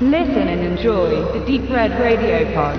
[0.00, 2.76] Listen and enjoy the Deep Red Radio Pod.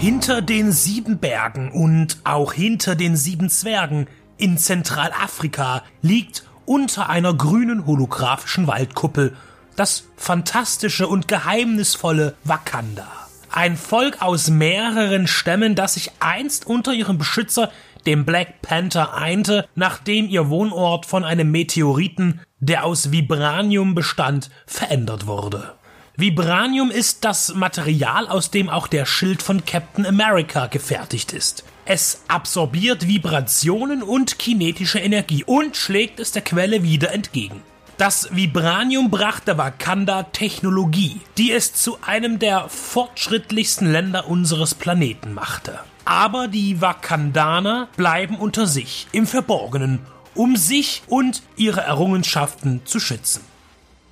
[0.00, 7.32] Hinter den sieben Bergen und auch hinter den sieben Zwergen in Zentralafrika liegt unter einer
[7.34, 9.36] grünen holographischen Waldkuppel
[9.76, 13.23] das fantastische und geheimnisvolle Wakanda.
[13.56, 17.70] Ein Volk aus mehreren Stämmen, das sich einst unter ihrem Beschützer,
[18.04, 25.28] dem Black Panther, einte, nachdem ihr Wohnort von einem Meteoriten, der aus Vibranium bestand, verändert
[25.28, 25.74] wurde.
[26.16, 31.62] Vibranium ist das Material, aus dem auch der Schild von Captain America gefertigt ist.
[31.84, 37.62] Es absorbiert Vibrationen und kinetische Energie und schlägt es der Quelle wieder entgegen.
[37.96, 45.78] Das Vibranium brachte Wakanda Technologie, die es zu einem der fortschrittlichsten Länder unseres Planeten machte.
[46.04, 50.00] Aber die Wakandaner bleiben unter sich, im Verborgenen,
[50.34, 53.42] um sich und ihre Errungenschaften zu schützen.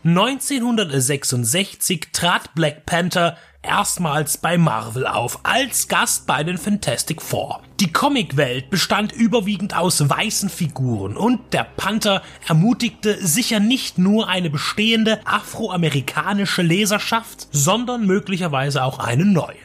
[0.04, 7.62] 1966 trat Black Panther erstmals bei Marvel auf, als Gast bei den Fantastic Four.
[7.80, 14.50] Die Comicwelt bestand überwiegend aus weißen Figuren und der Panther ermutigte sicher nicht nur eine
[14.50, 19.56] bestehende afroamerikanische Leserschaft, sondern möglicherweise auch eine neue.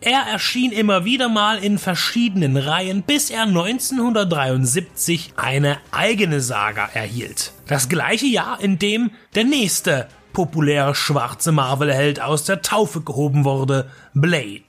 [0.00, 7.52] Er erschien immer wieder mal in verschiedenen Reihen, bis er 1973 eine eigene Saga erhielt.
[7.66, 10.06] Das gleiche Jahr, in dem der nächste
[10.36, 14.66] populäre schwarze Marvel-Held aus der Taufe gehoben wurde, Blade.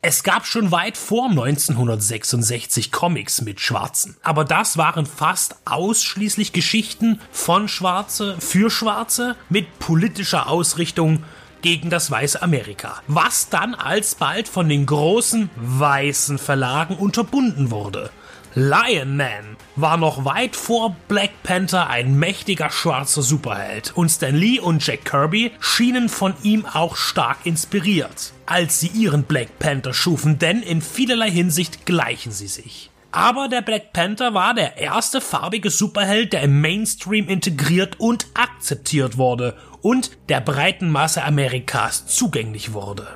[0.00, 7.20] Es gab schon weit vor 1966 Comics mit Schwarzen, aber das waren fast ausschließlich Geschichten
[7.30, 11.22] von Schwarze für Schwarze mit politischer Ausrichtung
[11.60, 18.08] gegen das weiße Amerika, was dann alsbald von den großen weißen Verlagen unterbunden wurde.
[18.56, 24.60] Lion Man war noch weit vor Black Panther ein mächtiger schwarzer Superheld und Stan Lee
[24.60, 30.38] und Jack Kirby schienen von ihm auch stark inspiriert, als sie ihren Black Panther schufen,
[30.38, 32.90] denn in vielerlei Hinsicht gleichen sie sich.
[33.10, 39.18] Aber der Black Panther war der erste farbige Superheld, der im Mainstream integriert und akzeptiert
[39.18, 43.08] wurde und der breiten Masse Amerikas zugänglich wurde.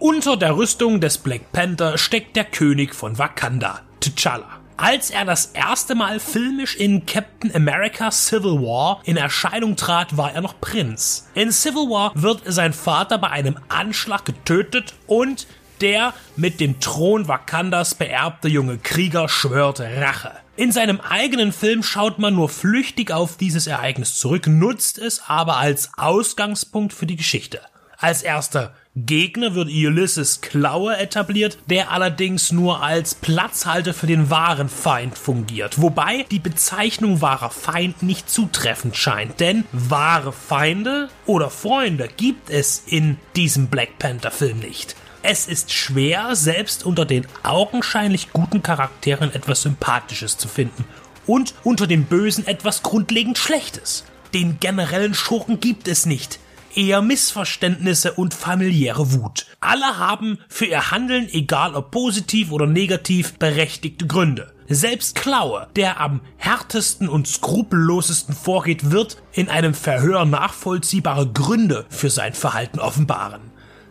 [0.00, 4.59] Unter der Rüstung des Black Panther steckt der König von Wakanda, T'Challa.
[4.82, 10.32] Als er das erste Mal filmisch in Captain America Civil War in Erscheinung trat, war
[10.32, 11.28] er noch Prinz.
[11.34, 15.46] In Civil War wird sein Vater bei einem Anschlag getötet und
[15.82, 20.32] der mit dem Thron Wakandas beerbte junge Krieger schwört Rache.
[20.56, 25.58] In seinem eigenen Film schaut man nur flüchtig auf dieses Ereignis zurück, nutzt es aber
[25.58, 27.60] als Ausgangspunkt für die Geschichte.
[27.98, 34.68] Als erster Gegner wird Ulysses Klaue etabliert, der allerdings nur als Platzhalter für den wahren
[34.68, 42.08] Feind fungiert, wobei die Bezeichnung wahrer Feind nicht zutreffend scheint, denn wahre Feinde oder Freunde
[42.16, 44.96] gibt es in diesem Black Panther Film nicht.
[45.22, 50.84] Es ist schwer, selbst unter den augenscheinlich guten Charakteren etwas Sympathisches zu finden
[51.28, 54.04] und unter den Bösen etwas grundlegend Schlechtes.
[54.34, 56.40] Den generellen Schurken gibt es nicht.
[56.74, 59.46] Eher Missverständnisse und familiäre Wut.
[59.58, 64.52] Alle haben für ihr Handeln, egal ob positiv oder negativ, berechtigte Gründe.
[64.68, 72.08] Selbst Klaue, der am härtesten und skrupellosesten vorgeht, wird in einem Verhör nachvollziehbare Gründe für
[72.08, 73.40] sein Verhalten offenbaren.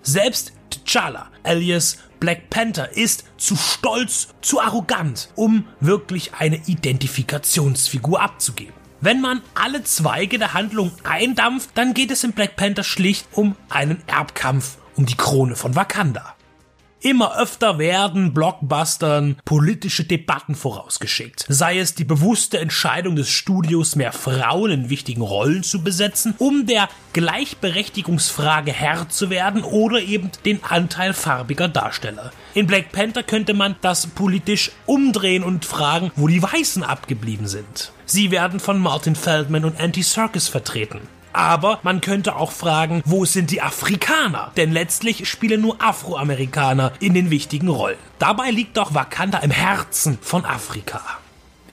[0.02, 8.79] Selbst T'Challa, alias Black Panther, ist zu stolz, zu arrogant, um wirklich eine Identifikationsfigur abzugeben.
[9.02, 13.56] Wenn man alle Zweige der Handlung eindampft, dann geht es in Black Panther schlicht um
[13.70, 16.36] einen Erbkampf um die Krone von Wakanda.
[17.02, 21.46] Immer öfter werden Blockbustern politische Debatten vorausgeschickt.
[21.48, 26.66] Sei es die bewusste Entscheidung des Studios, mehr Frauen in wichtigen Rollen zu besetzen, um
[26.66, 32.32] der Gleichberechtigungsfrage Herr zu werden oder eben den Anteil farbiger Darsteller.
[32.54, 37.94] In Black Panther könnte man das politisch umdrehen und fragen, wo die Weißen abgeblieben sind.
[38.06, 41.00] Sie werden von Martin Feldman und Serkis vertreten.
[41.34, 44.52] Aber man könnte auch fragen, wo sind die Afrikaner?
[44.58, 47.98] Denn letztlich spielen nur Afroamerikaner in den wichtigen Rollen.
[48.18, 51.02] Dabei liegt doch Wakanda im Herzen von Afrika.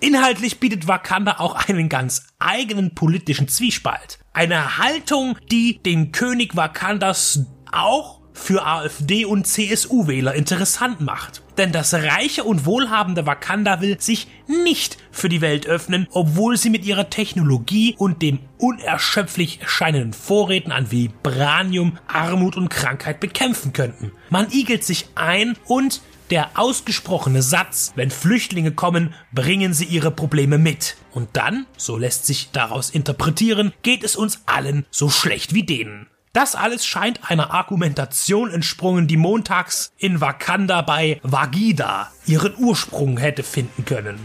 [0.00, 4.18] Inhaltlich bietet Wakanda auch einen ganz eigenen politischen Zwiespalt.
[4.32, 7.40] Eine Haltung, die den König Wakandas
[7.72, 11.42] auch für AfD und CSU-Wähler interessant macht.
[11.58, 16.70] Denn das reiche und wohlhabende Wakanda will sich nicht für die Welt öffnen, obwohl sie
[16.70, 24.12] mit ihrer Technologie und dem unerschöpflich erscheinenden Vorräten an Vibranium Armut und Krankheit bekämpfen könnten.
[24.30, 30.58] Man igelt sich ein und der ausgesprochene Satz, wenn Flüchtlinge kommen, bringen sie ihre Probleme
[30.58, 30.96] mit.
[31.12, 36.08] Und dann, so lässt sich daraus interpretieren, geht es uns allen so schlecht wie denen.
[36.36, 43.42] Das alles scheint einer Argumentation entsprungen, die montags in Wakanda bei Wagida ihren Ursprung hätte
[43.42, 44.18] finden können.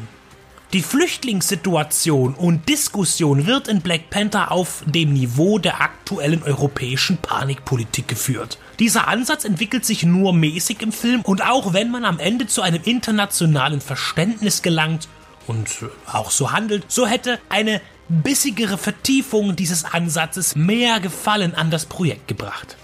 [0.74, 8.10] Die Flüchtlingssituation und Diskussion wird in Black Panther auf dem Niveau der aktuellen europäischen Panikpolitik
[8.10, 8.58] geführt.
[8.80, 12.62] Dieser Ansatz entwickelt sich nur mäßig im Film und auch wenn man am Ende zu
[12.62, 15.08] einem internationalen Verständnis gelangt
[15.48, 15.69] und
[16.12, 22.27] auch so handelt, so hätte eine bissigere Vertiefung dieses Ansatzes mehr Gefallen an das Projekt
[22.27, 22.77] gebracht.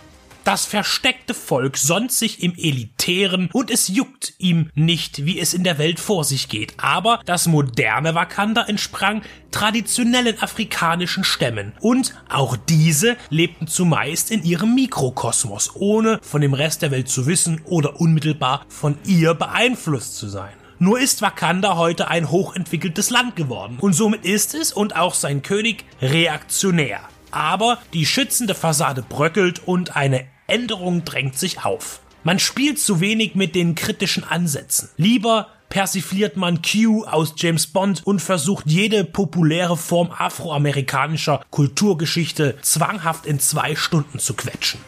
[0.47, 5.65] Das versteckte Volk sonnt sich im Elitären und es juckt ihm nicht, wie es in
[5.65, 6.73] der Welt vor sich geht.
[6.77, 14.73] Aber das moderne Wakanda entsprang traditionellen afrikanischen Stämmen und auch diese lebten zumeist in ihrem
[14.73, 20.29] Mikrokosmos, ohne von dem Rest der Welt zu wissen oder unmittelbar von ihr beeinflusst zu
[20.29, 20.53] sein.
[20.79, 25.41] Nur ist Wakanda heute ein hochentwickeltes Land geworden und somit ist es und auch sein
[25.41, 26.99] König reaktionär.
[27.31, 32.01] Aber die schützende Fassade bröckelt und eine Änderung drängt sich auf.
[32.23, 34.89] Man spielt zu wenig mit den kritischen Ansätzen.
[34.97, 43.25] Lieber persifliert man Q aus James Bond und versucht jede populäre Form afroamerikanischer Kulturgeschichte zwanghaft
[43.25, 44.79] in zwei Stunden zu quetschen.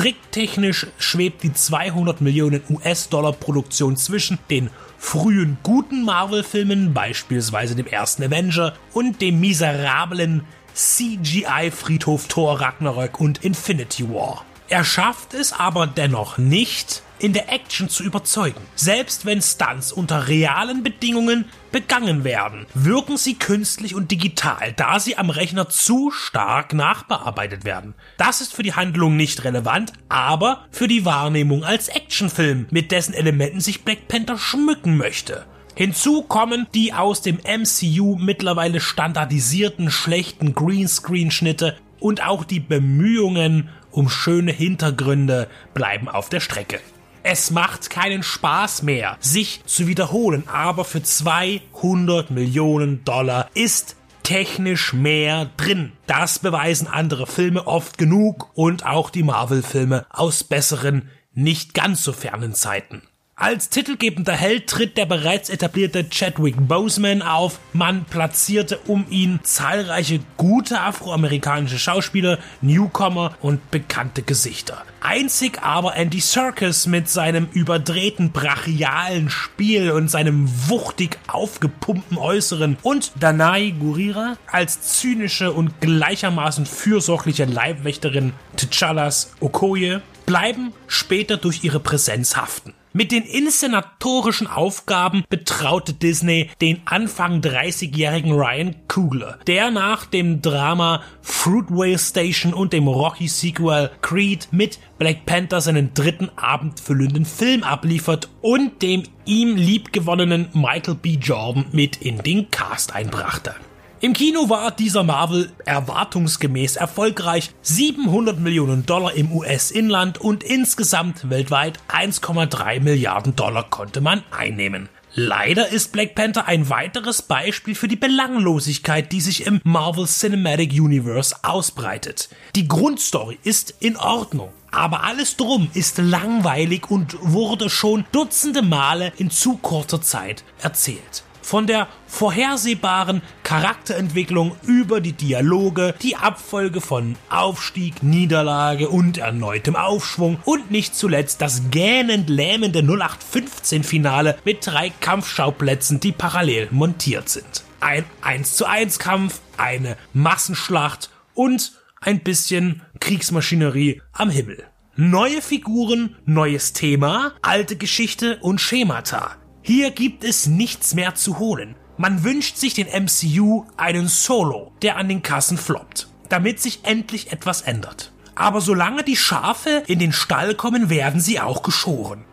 [0.00, 8.22] Tricktechnisch schwebt die 200 Millionen US-Dollar Produktion zwischen den frühen guten Marvel-Filmen, beispielsweise dem ersten
[8.22, 14.46] Avenger, und dem miserablen CGI-Friedhof Thor Ragnarök und Infinity War.
[14.70, 18.60] Er schafft es aber dennoch nicht, in der Action zu überzeugen.
[18.76, 25.18] Selbst wenn Stunts unter realen Bedingungen begangen werden, wirken sie künstlich und digital, da sie
[25.18, 27.94] am Rechner zu stark nachbearbeitet werden.
[28.16, 33.12] Das ist für die Handlung nicht relevant, aber für die Wahrnehmung als Actionfilm, mit dessen
[33.12, 35.46] Elementen sich Black Panther schmücken möchte.
[35.74, 44.08] Hinzu kommen die aus dem MCU mittlerweile standardisierten schlechten Greenscreen-Schnitte und auch die Bemühungen um
[44.08, 46.80] schöne Hintergründe bleiben auf der Strecke.
[47.22, 54.92] Es macht keinen Spaß mehr, sich zu wiederholen, aber für 200 Millionen Dollar ist technisch
[54.92, 55.92] mehr drin.
[56.06, 62.12] Das beweisen andere Filme oft genug und auch die Marvel-Filme aus besseren, nicht ganz so
[62.12, 63.02] fernen Zeiten.
[63.40, 67.58] Als titelgebender Held tritt der bereits etablierte Chadwick Boseman auf.
[67.72, 74.84] Man platzierte um ihn zahlreiche gute afroamerikanische Schauspieler, Newcomer und bekannte Gesichter.
[75.00, 83.12] Einzig aber Andy Serkis mit seinem überdrehten brachialen Spiel und seinem wuchtig aufgepumpten Äußeren und
[83.18, 92.36] Danai Gurira als zynische und gleichermaßen fürsorgliche Leibwächterin T'Challas Okoye bleiben später durch ihre Präsenz
[92.36, 92.74] haften.
[92.92, 101.00] Mit den inszenatorischen Aufgaben betraute Disney den Anfang 30-jährigen Ryan Coogler, der nach dem Drama
[101.22, 108.82] Fruitway Station und dem Rocky-Sequel Creed mit Black Panther seinen dritten abendfüllenden Film abliefert und
[108.82, 111.10] dem ihm liebgewonnenen Michael B.
[111.14, 113.54] Jordan mit in den Cast einbrachte.
[114.02, 117.50] Im Kino war dieser Marvel erwartungsgemäß erfolgreich.
[117.60, 124.88] 700 Millionen Dollar im US-Inland und insgesamt weltweit 1,3 Milliarden Dollar konnte man einnehmen.
[125.14, 130.72] Leider ist Black Panther ein weiteres Beispiel für die Belanglosigkeit, die sich im Marvel Cinematic
[130.72, 132.30] Universe ausbreitet.
[132.56, 134.48] Die Grundstory ist in Ordnung.
[134.70, 141.24] Aber alles drum ist langweilig und wurde schon dutzende Male in zu kurzer Zeit erzählt.
[141.50, 150.38] Von der vorhersehbaren Charakterentwicklung über die Dialoge, die Abfolge von Aufstieg, Niederlage und erneutem Aufschwung
[150.44, 157.64] und nicht zuletzt das gähnend lähmende 0815 Finale mit drei Kampfschauplätzen, die parallel montiert sind.
[157.80, 164.62] Ein 1 zu 1 Kampf, eine Massenschlacht und ein bisschen Kriegsmaschinerie am Himmel.
[164.94, 169.39] Neue Figuren, neues Thema, alte Geschichte und Schemata.
[169.72, 171.76] Hier gibt es nichts mehr zu holen.
[171.96, 177.30] Man wünscht sich den MCU einen Solo, der an den Kassen floppt, damit sich endlich
[177.30, 178.10] etwas ändert.
[178.34, 182.24] Aber solange die Schafe in den Stall kommen, werden sie auch geschoren.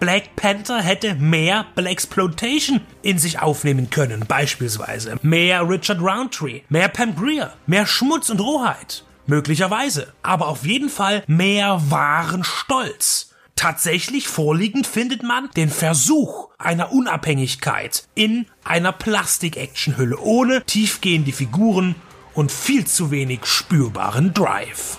[0.00, 6.88] Black Panther hätte mehr Black Exploitation in sich aufnehmen können, beispielsweise mehr Richard Roundtree, mehr
[6.88, 10.14] Pam Greer, mehr Schmutz und Rohheit, Möglicherweise.
[10.22, 13.27] Aber auf jeden Fall mehr wahren Stolz.
[13.58, 21.96] Tatsächlich vorliegend findet man den Versuch einer Unabhängigkeit in einer Plastik-Action-Hülle ohne tiefgehende Figuren
[22.34, 24.98] und viel zu wenig spürbaren Drive.